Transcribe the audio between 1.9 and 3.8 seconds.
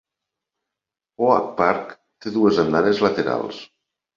té dues andanes laterals.